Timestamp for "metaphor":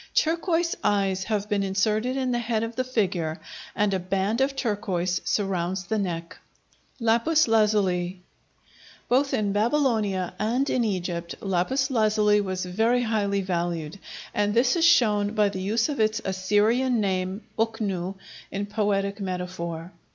19.19-19.91